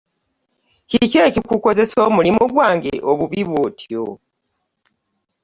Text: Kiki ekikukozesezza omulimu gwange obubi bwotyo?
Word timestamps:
Kiki 0.89 1.17
ekikukozesezza 1.27 2.01
omulimu 2.09 2.43
gwange 2.53 2.93
obubi 3.11 3.41
bwotyo? 3.49 4.05